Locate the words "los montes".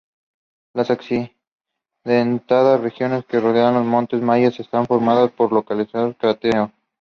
3.75-4.19